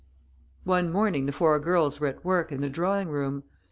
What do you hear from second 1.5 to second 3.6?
girls were at work in the drawing room.